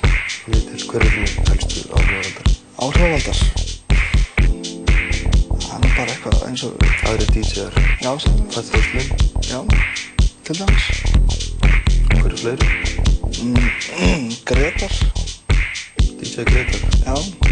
lítil 0.54 0.84
hver 0.86 1.02
er 1.02 1.09
þínu 1.14 1.30
helstu 1.48 1.80
áhrifavaldar 1.98 2.46
Áhrifavaldar. 2.78 3.38
Það 5.64 5.82
er 5.82 5.96
bara 5.96 6.12
eitthvað 6.12 6.44
eins 6.46 6.62
og, 6.68 6.84
aðri 7.11 7.26
DJ-ar 7.34 7.74
já, 8.04 8.12
sem, 8.22 8.38
Fattur 8.54 8.86
Slim 8.86 9.09
já, 9.48 9.59
til 10.46 10.61
dæmis. 10.61 10.86
hver 12.14 12.30
er 12.30 12.38
fleiri 12.44 12.66
Mm, 13.38 14.30
Gretar, 14.48 14.94
DJ 16.20 16.46
Gretar. 16.46 16.82
Já, 17.06 17.47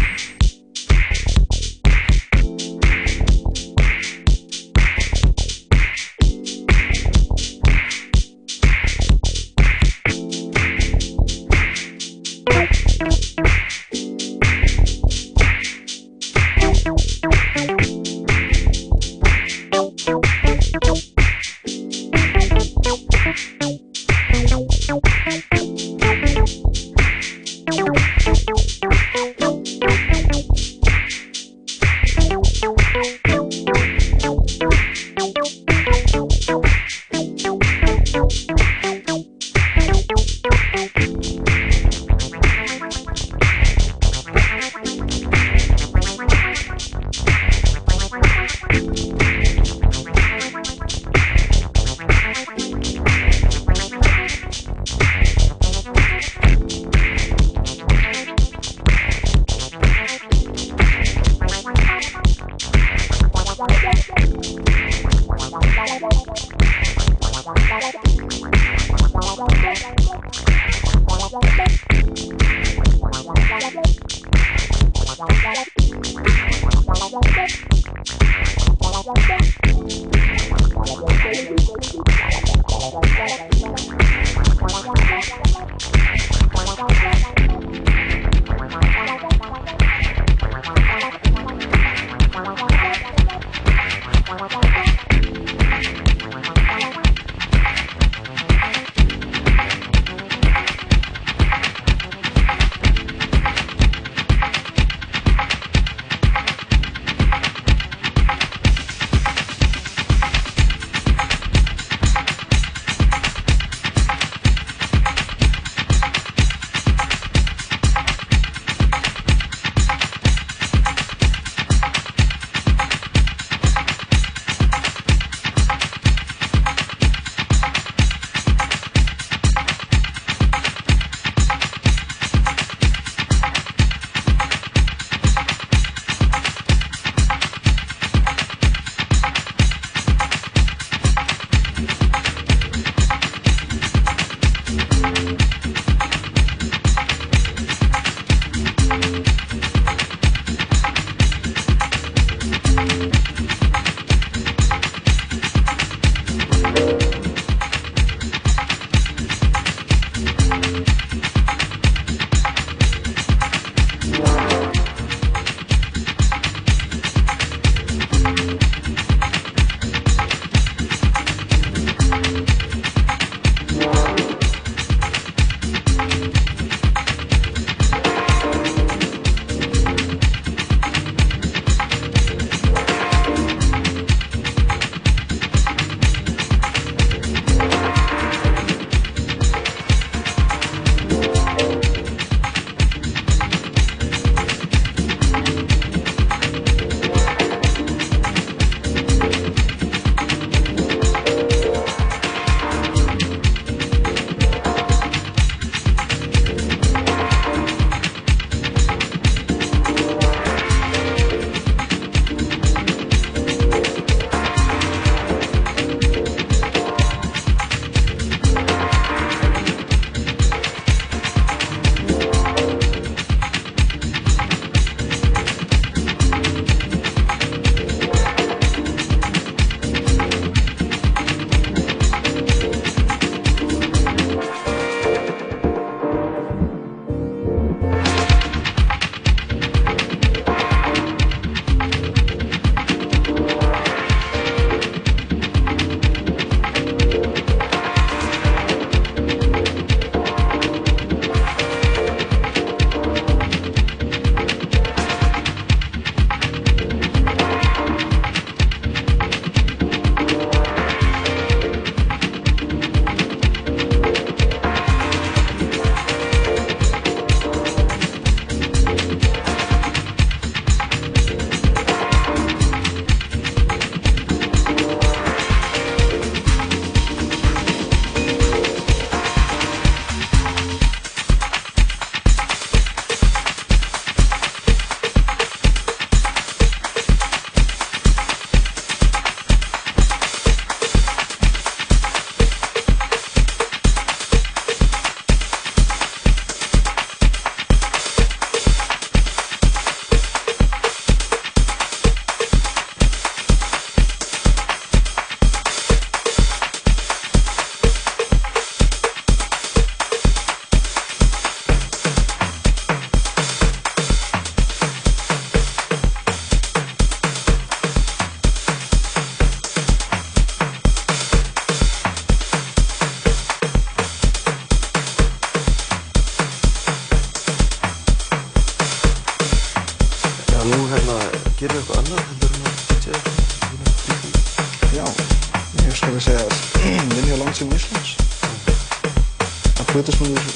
Að 340.07 340.13
plötusnúður 340.15 340.46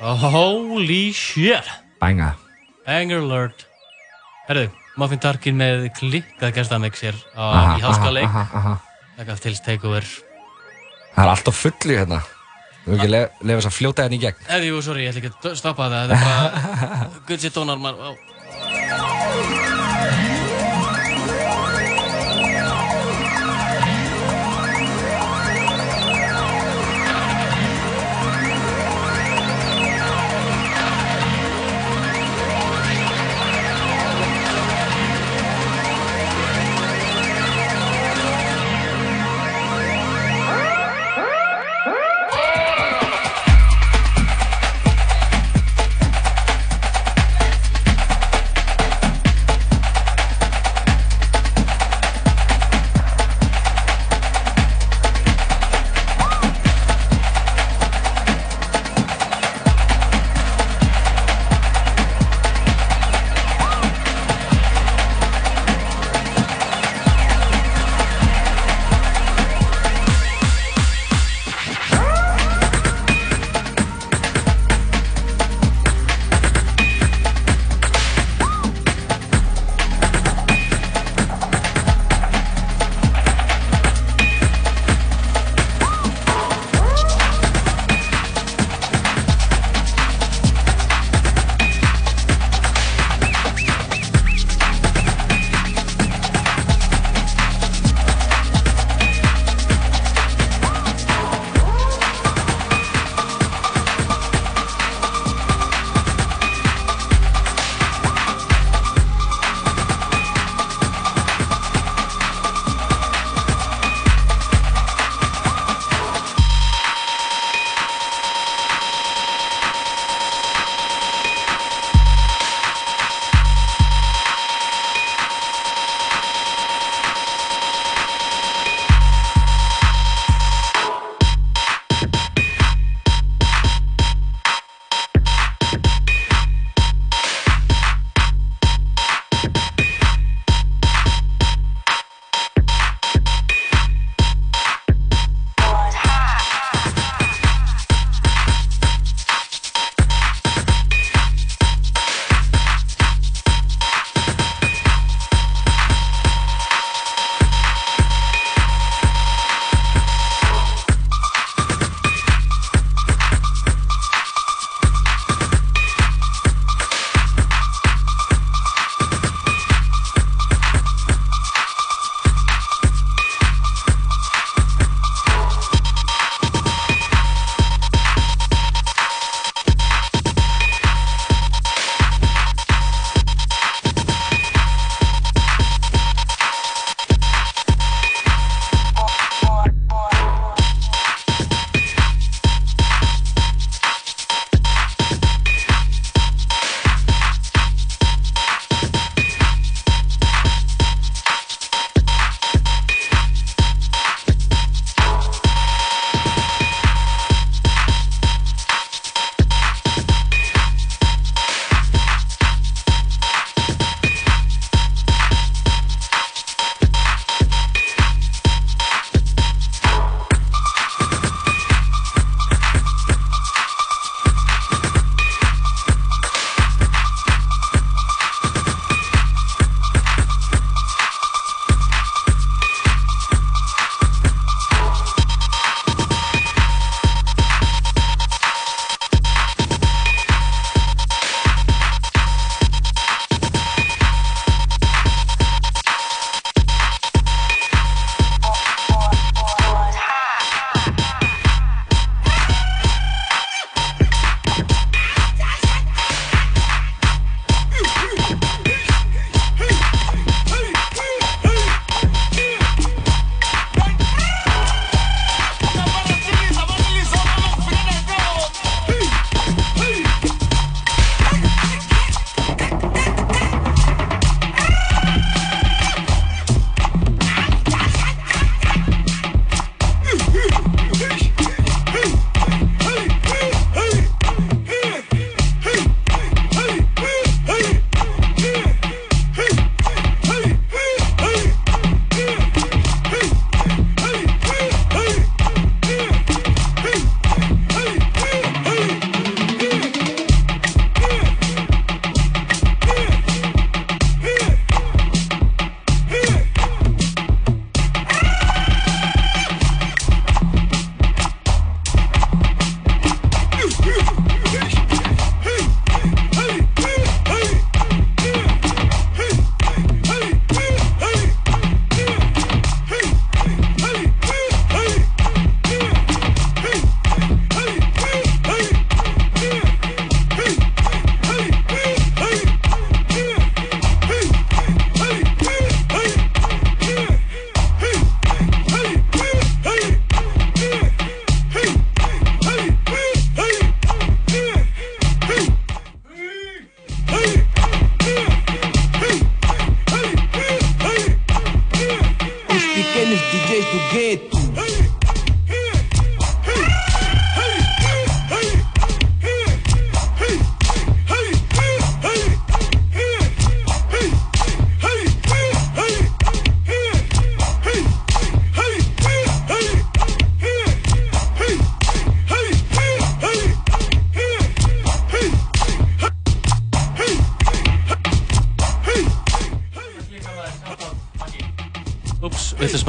holy 0.00 1.12
shit. 1.12 1.64
Bænga. 2.00 2.34
Banger 2.86 3.22
alert. 3.24 3.66
Herðu, 4.46 4.68
Muffin 5.00 5.18
Tarkin 5.18 5.56
með 5.58 5.88
klikkað 5.96 6.54
gestamixir 6.60 7.16
Aha, 7.34 7.76
í 7.76 7.82
háskaleik 7.82 8.28
aha, 8.28 8.44
aha, 8.44 8.60
aha. 8.60 9.10
Það 9.16 9.28
gaf 9.30 9.42
til 9.42 9.54
takeover. 9.64 10.06
Það 11.16 11.24
er 11.24 11.32
alltaf 11.32 11.58
fulli 11.64 11.96
hérna. 11.96 12.20
Við 12.86 12.92
höfum 12.92 13.00
ekki 13.00 13.10
le 13.10 13.22
lefa 13.42 13.58
þess 13.58 13.70
að 13.72 13.76
fljóta 13.80 14.04
hérna 14.06 14.18
í 14.18 14.22
gegn. 14.22 14.46
Eða, 14.46 14.68
jú, 14.68 14.82
sorry, 14.84 15.06
ég 15.06 15.14
ætla 15.16 15.24
ekki 15.24 15.50
að 15.50 15.58
stoppa 15.58 15.88
það. 15.90 16.12
Þetta 16.12 16.16
er 16.16 16.26
bara 16.28 17.10
Guð 17.26 17.46
sér 17.46 17.56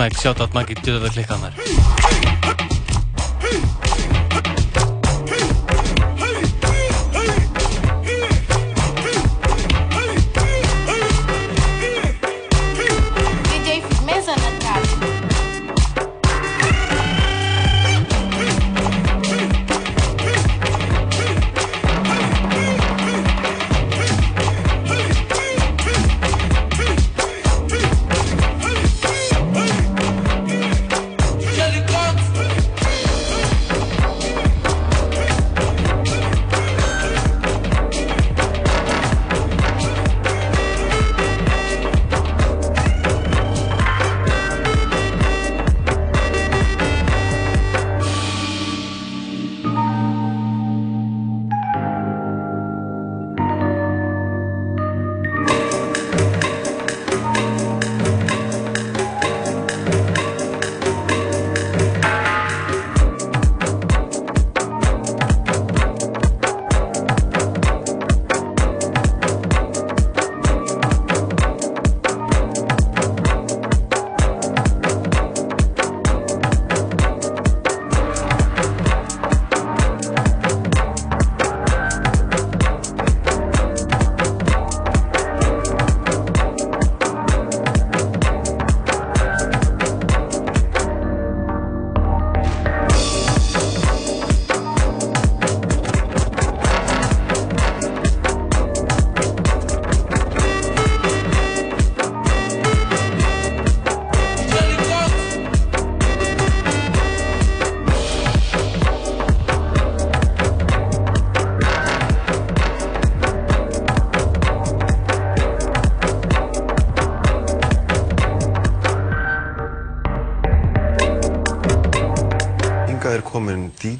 maður 0.08 0.16
á. 0.16 0.16
Villusmæk, 0.16 0.22
sjátt 0.22 0.42
átt 0.42 0.54
Maggi, 0.56 0.76
djöðu 0.84 1.04
það 1.04 1.16
klikkað 1.18 1.42
maður. 1.42 1.67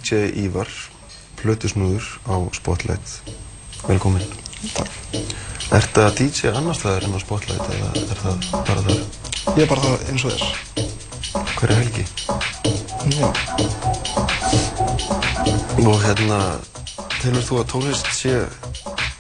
DJ 0.08 0.32
Ívar, 0.40 0.70
plötusnúður 1.36 2.06
á 2.32 2.40
Spotlight. 2.56 3.28
Velkomin. 3.92 4.24
Takk. 4.72 4.88
Ertu 5.76 6.00
að 6.00 6.22
DJ 6.22 6.54
annars 6.56 6.80
staðar 6.80 7.04
en 7.10 7.18
á 7.18 7.20
Spotlight 7.20 7.68
eða 7.76 7.90
er 8.00 8.22
það 8.22 8.46
bara 8.70 8.86
þar? 8.86 9.02
Ég 9.58 9.66
er 9.66 9.68
bara 9.68 9.84
það 9.84 10.06
eins 10.08 10.24
og 10.24 10.32
þér. 10.32 10.46
Hverja 11.58 11.80
helgi? 11.82 12.06
Já. 13.18 13.28
Og 15.84 16.00
hérna, 16.06 16.40
telur 17.18 17.44
þú 17.50 17.60
að 17.60 17.68
tónlist 17.74 18.08
sé 18.16 18.38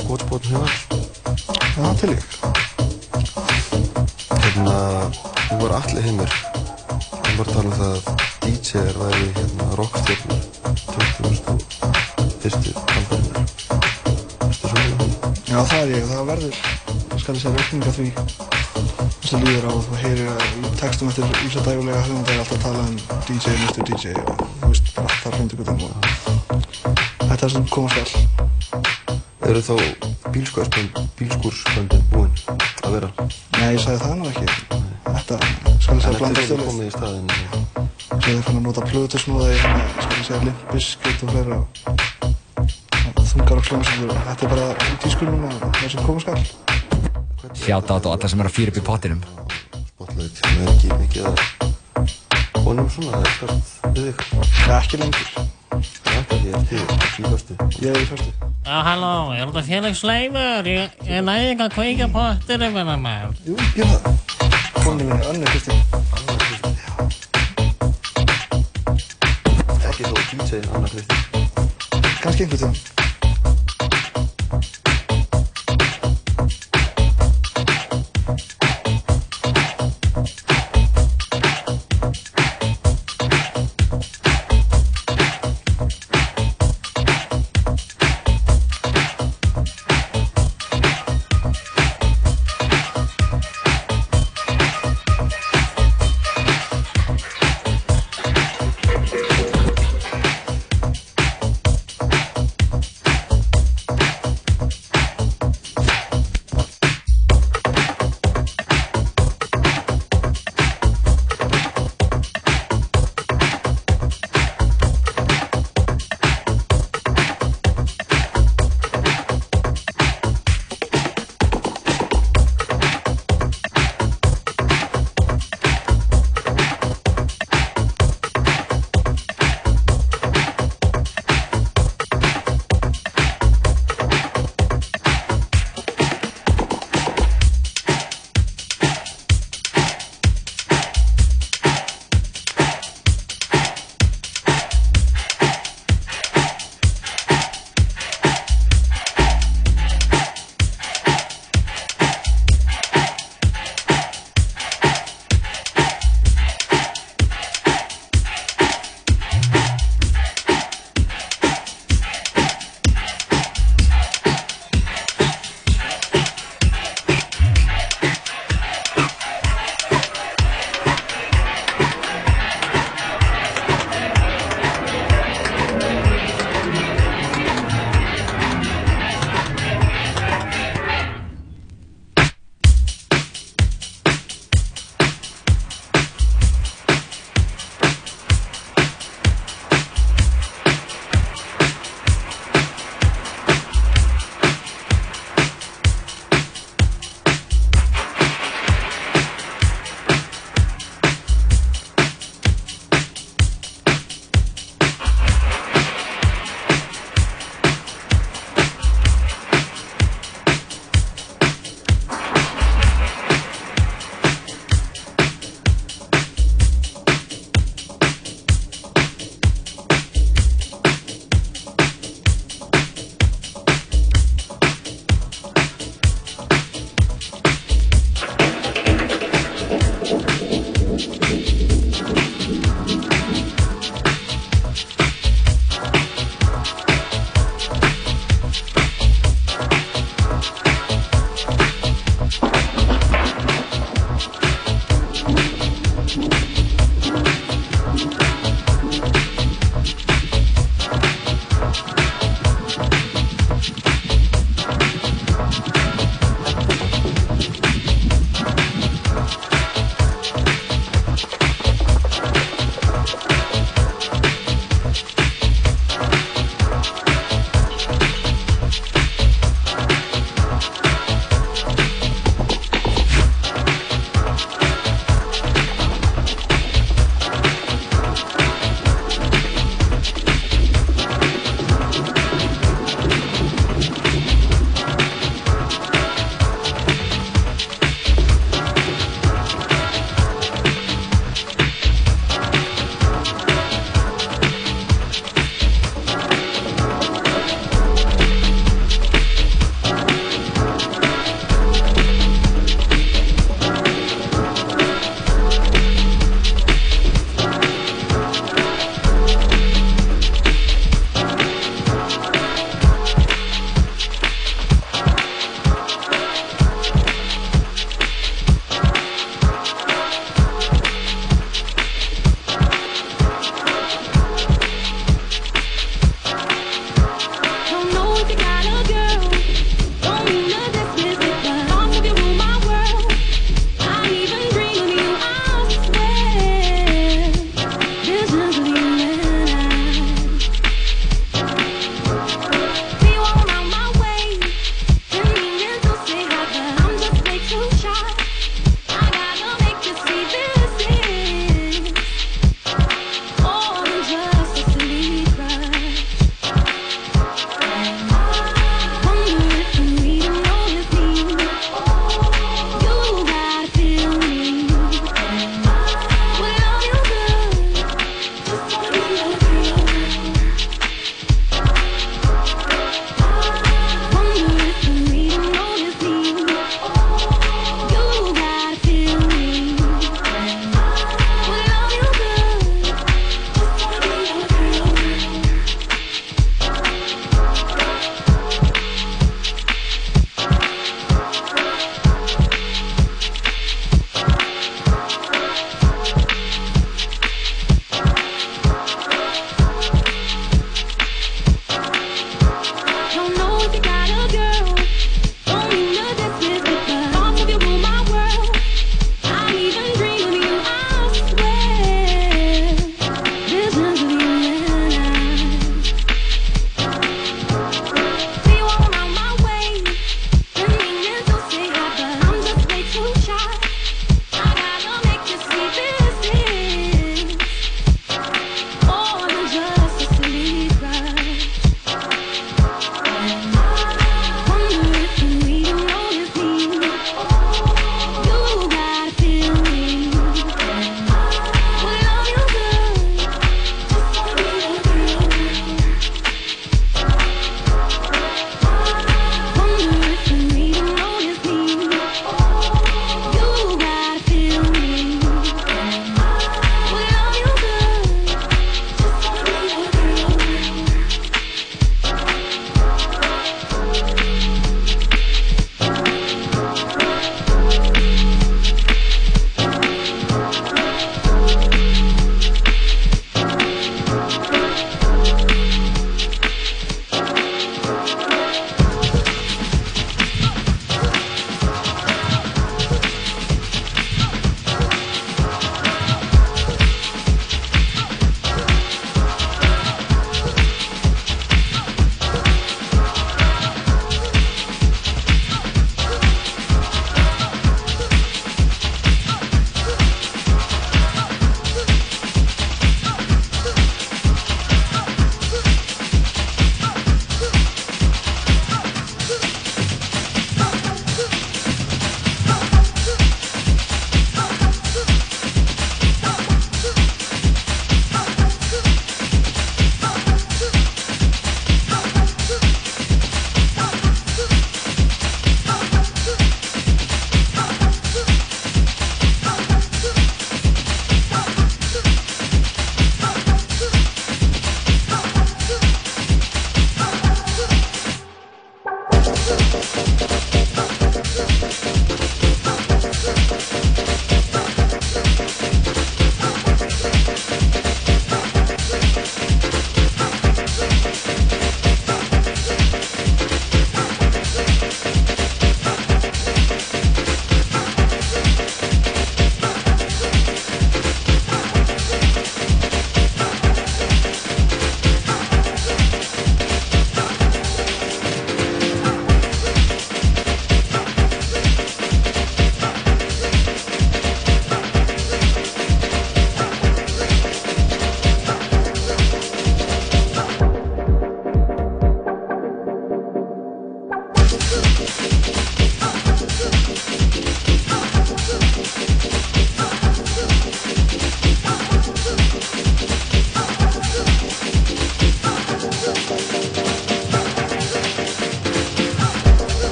skotspotn 0.00 0.50
hugar? 0.50 0.74
Já, 1.76 1.84
til 2.02 2.10
ég. 2.16 2.26
Hérna, 4.48 4.74
þú 5.46 5.60
var 5.62 5.76
allir 5.78 6.10
heimur. 6.10 6.34
Hann 7.22 7.38
var 7.38 7.46
að 7.46 7.54
tala 7.54 7.68
um 7.70 7.78
það 7.78 7.94
að 7.94 8.02
DJ-er 8.48 8.98
væri 8.98 9.30
hérna 9.38 9.70
rockstjörnur 9.78 10.61
Er 15.82 15.90
ég 15.90 16.04
og 16.06 16.10
það 16.12 16.28
verður, 16.28 16.58
ég 17.10 17.18
skal 17.18 17.34
segja 17.40 17.50
reikning 17.56 17.86
af 17.90 17.96
því 17.96 18.04
þess 18.14 19.32
að 19.34 19.40
líður 19.48 19.64
á 19.66 19.72
og 19.72 19.96
heyrir 19.98 20.28
að 20.30 20.42
textum 20.78 21.08
eftir 21.10 21.40
Ísa 21.42 21.62
Dægulega 21.66 22.04
höfundar 22.06 22.36
er 22.36 22.42
alltaf 22.44 22.54
að 22.54 22.62
tala 22.68 22.84
um 22.86 22.96
DJ, 23.26 23.54
Mr. 23.64 23.82
DJ 23.88 24.12
og 24.20 24.44
þú 24.60 24.68
veist, 24.68 24.92
bara 24.94 25.08
allt 25.08 25.24
þar 25.24 25.34
hreint 25.40 25.56
ykkur 25.56 25.72
og 25.72 25.78
þetta 27.18 27.34
er 27.34 27.42
það 27.42 27.54
sem 27.56 27.66
koma 27.74 27.88
skal. 27.96 28.06
Eru 29.50 29.64
þá 29.66 29.74
bílskúrsbönd, 30.36 31.02
bílskúrsböndin 31.18 32.06
búin 32.14 32.30
að 32.86 32.94
vera? 33.00 33.10
Nei, 33.58 33.72
ég 33.74 33.82
sagði 33.82 34.04
það 34.04 34.18
nú 34.20 34.30
ekki. 34.30 34.46
Þetta, 35.08 35.40
skal 35.82 35.98
ég 35.98 36.04
segja, 36.06 36.12
En 36.12 36.20
blanda 36.22 36.44
eftir 36.46 36.62
þú 36.62 36.62
stjórnist. 36.62 36.70
komið 36.70 36.86
í 36.86 36.94
staðinn 36.94 37.28
Svo 38.22 38.36
ég 38.36 38.44
fann 38.46 38.60
að 38.60 38.66
nota 38.68 38.86
plötusnúða 38.86 39.50
í, 39.50 39.62
hérna, 39.64 39.86
skal 39.98 40.20
ég 40.20 40.28
segja, 40.30 40.44
Limp 40.46 40.68
Bizkit 40.70 41.26
og 41.26 41.34
fleira. 41.34 41.58
og 41.58 41.81
Þungar 43.32 43.56
og 43.56 43.64
kljómsöldur. 43.64 44.10
Þetta 44.26 44.44
er 44.44 44.50
bara 44.52 44.66
í 44.76 44.96
tískunum 45.00 45.44
og 45.48 45.52
það 45.78 45.88
sem 45.94 46.02
koma 46.04 46.20
skal. 46.20 46.36
Sjáta 47.56 47.96
á 47.96 48.12
alla 48.12 48.28
sem 48.28 48.40
er 48.42 48.48
að 48.50 48.56
fýra 48.58 48.70
upp 48.74 48.76
í 48.76 48.84
pottinum. 48.84 49.22
Spotlight, 49.88 50.36
það 50.42 50.52
er 50.52 50.68
ekki 50.72 50.88
mikið 51.00 51.22
að 51.30 51.36
honum 52.66 52.88
svona, 52.92 53.12
það 53.16 53.24
er 53.24 53.32
skart 53.36 53.64
við 53.96 54.04
þig. 54.04 54.16
Það 54.58 54.74
er 54.74 54.78
ekki 54.78 54.96
lengur. 55.00 55.28
Það 55.72 56.12
er 56.12 56.18
ekki, 56.20 56.36
ég 56.44 56.52
er 56.52 56.60
í 56.60 57.32
fyrstu. 57.32 57.52
Ég 57.80 57.88
er 57.88 57.96
í 57.96 58.06
fyrstu. 58.12 58.30
Já, 58.62 58.76
halló, 58.86 59.14
er 59.32 59.44
þetta 59.48 59.62
félagsleifur? 59.70 60.64
Ég, 60.70 60.84
ég 61.08 61.20
næði 61.26 61.46
ekki 61.54 61.64
að 61.66 61.74
kveika 61.78 62.06
pottir 62.12 62.58
yfir 62.68 62.84
það 62.92 63.00
maður. 63.08 63.32
Jú, 63.48 63.54
ég 63.80 63.84
er 63.88 63.88
það. 63.96 64.02
Konni 64.82 65.04
minni, 65.08 65.24
Önnu 65.32 65.46
Kristín. 65.48 65.78
Ekki 69.88 70.02
þó 70.04 70.14
DJ 70.30 70.62
Anna 70.68 70.88
Kristi. 70.92 71.01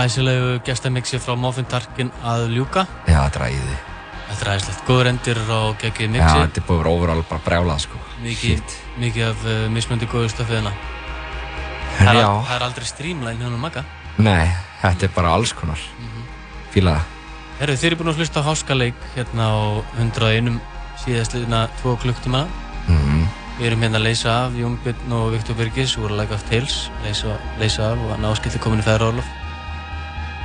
Glæsilegu 0.00 0.60
gestamixi 0.64 1.18
frá 1.20 1.34
Muffin 1.36 1.66
Tarkin 1.68 2.10
að 2.24 2.46
ljúka. 2.54 2.86
já, 3.06 3.20
þetta 3.28 3.40
er 3.40 3.44
æði. 3.52 3.74
Þetta 4.30 4.44
er 4.46 4.50
æðislegt. 4.54 4.82
Góður 4.86 5.08
endir 5.10 5.38
á 5.44 5.60
geggið 5.82 6.06
Já, 6.06 6.10
mixi. 6.14 6.38
þetta 6.40 6.60
er 6.60 6.66
vera 6.70 6.90
overall 6.90 7.22
bara 7.28 7.40
brjálað, 7.44 7.78
sko. 7.84 7.98
mikið, 8.22 8.62
mikið 8.98 9.24
af 9.28 9.44
uh, 9.44 9.68
mismöndi 9.68 10.06
góðu 10.08 10.30
stöfið 10.32 10.56
hérna. 10.56 10.72
Það 11.98 12.08
er, 12.14 12.20
Já, 12.22 12.30
er 12.56 12.62
aldrei 12.64 12.86
streamline 12.86 13.42
hérna 13.44 13.54
um 13.58 13.60
Magga. 13.60 13.84
nei, 14.18 14.48
þetta 14.82 15.04
er 15.04 15.12
bara 15.14 15.34
alls 15.34 15.52
konar. 15.52 15.78
Fíla 16.70 16.94
það. 16.96 17.04
Herru, 17.60 17.76
þeir 17.76 17.90
eru 17.90 17.96
búin 18.00 18.12
að 18.14 18.20
hlusta 18.22 18.40
á 18.40 18.48
háskaleik 18.48 18.94
hérna 19.16 19.50
á 19.52 19.58
101 19.98 20.60
síðastliðina 21.04 21.66
2 21.82 21.96
klukktíma. 22.00 22.46
Mm. 22.88 23.26
Við 23.58 23.66
erum 23.66 23.82
hérna 23.84 23.98
að 24.00 24.06
leysa 24.08 24.46
af 24.46 24.56
Jón 24.56 24.78
Björn 24.80 25.12
og 25.12 25.32
Viktor 25.34 25.54
Birgis 25.58 25.98
úr 26.00 26.14
Like 26.16 26.32
of 26.32 26.46
Tales, 26.48 26.88
leysa, 27.04 27.36
leysa 27.60 27.92
af 27.92 27.98
og 28.00 28.14
hann 28.14 28.24
áskildi 28.24 28.62
komin 28.62 28.80
í 28.80 28.86
fæður 28.86 29.10
Orlof. 29.10 29.28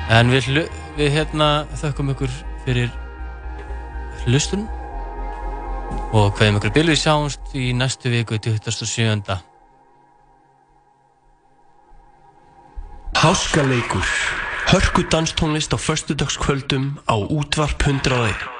En 0.05 0.29
við, 0.29 0.67
við 0.99 1.13
hérna 1.15 1.65
þökkum 1.81 2.11
ykkur 2.13 2.33
fyrir 2.65 2.91
hlustun 4.25 4.67
og 6.13 6.35
hverjum 6.37 6.59
ykkur 6.59 6.73
byrju 6.75 6.97
sjáumst 7.01 7.55
í 7.57 7.71
næstu 7.73 8.13
viku 8.13 8.37
27. 8.37 9.37
Háskaleikur 13.17 14.05
Hörku 14.65 15.05
danstónlist 15.09 15.73
á 15.73 15.77
föstudagskvöldum 15.77 16.97
á 17.09 17.15
útvarp 17.17 17.81
101 17.81 18.54